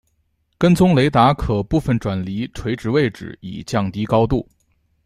[0.57, 4.49] 跟踪雷达可部分转离垂直位置以降低高度。